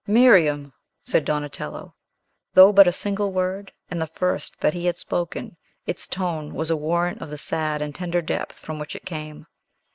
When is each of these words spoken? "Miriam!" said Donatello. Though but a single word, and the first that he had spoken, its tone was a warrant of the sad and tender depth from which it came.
"Miriam!" 0.07 0.73
said 1.03 1.23
Donatello. 1.25 1.93
Though 2.55 2.73
but 2.73 2.87
a 2.87 2.91
single 2.91 3.31
word, 3.31 3.71
and 3.91 4.01
the 4.01 4.07
first 4.07 4.59
that 4.59 4.73
he 4.73 4.87
had 4.87 4.97
spoken, 4.97 5.57
its 5.85 6.07
tone 6.07 6.55
was 6.55 6.71
a 6.71 6.75
warrant 6.75 7.21
of 7.21 7.29
the 7.29 7.37
sad 7.37 7.83
and 7.83 7.93
tender 7.93 8.23
depth 8.23 8.53
from 8.57 8.79
which 8.79 8.95
it 8.95 9.05
came. 9.05 9.45